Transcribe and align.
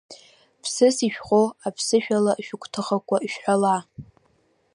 Ԥсыс 0.63 0.97
ишәхоу 1.07 1.47
аԥсышәала 1.67 2.33
шәыгәҭыхақәа 2.45 3.17
шәҳәала! 3.31 3.77